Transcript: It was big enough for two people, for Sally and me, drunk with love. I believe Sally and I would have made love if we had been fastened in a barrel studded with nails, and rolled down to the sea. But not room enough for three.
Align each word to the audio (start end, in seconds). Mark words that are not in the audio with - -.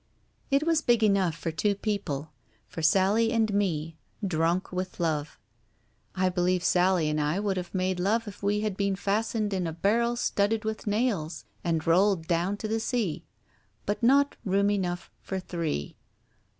It 0.49 0.63
was 0.65 0.81
big 0.81 1.03
enough 1.03 1.35
for 1.37 1.51
two 1.51 1.75
people, 1.75 2.31
for 2.67 2.81
Sally 2.81 3.31
and 3.31 3.53
me, 3.53 3.99
drunk 4.25 4.71
with 4.71 4.99
love. 4.99 5.37
I 6.15 6.27
believe 6.27 6.63
Sally 6.63 7.07
and 7.07 7.21
I 7.21 7.39
would 7.39 7.55
have 7.55 7.71
made 7.75 7.99
love 7.99 8.27
if 8.27 8.41
we 8.41 8.61
had 8.61 8.75
been 8.75 8.95
fastened 8.95 9.53
in 9.53 9.67
a 9.67 9.71
barrel 9.73 10.15
studded 10.15 10.65
with 10.65 10.87
nails, 10.87 11.45
and 11.63 11.85
rolled 11.85 12.25
down 12.25 12.57
to 12.57 12.67
the 12.67 12.79
sea. 12.79 13.25
But 13.85 14.01
not 14.01 14.37
room 14.43 14.71
enough 14.71 15.11
for 15.21 15.39
three. 15.39 15.97